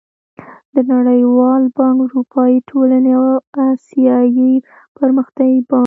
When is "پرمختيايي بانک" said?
4.97-5.79